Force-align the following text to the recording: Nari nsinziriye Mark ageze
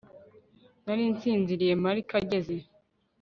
Nari 0.85 1.03
nsinziriye 1.13 1.73
Mark 1.83 2.07
ageze 2.19 2.55